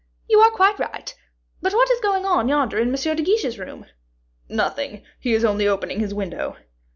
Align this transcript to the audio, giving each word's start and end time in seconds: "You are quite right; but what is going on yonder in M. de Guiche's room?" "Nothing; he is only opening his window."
"You 0.27 0.39
are 0.39 0.49
quite 0.49 0.79
right; 0.79 1.13
but 1.61 1.73
what 1.75 1.91
is 1.91 1.99
going 1.99 2.25
on 2.25 2.47
yonder 2.47 2.79
in 2.79 2.87
M. 2.89 2.95
de 2.95 3.21
Guiche's 3.21 3.59
room?" 3.59 3.85
"Nothing; 4.49 5.03
he 5.19 5.35
is 5.35 5.45
only 5.45 5.67
opening 5.67 5.99
his 5.99 6.11
window." 6.11 6.57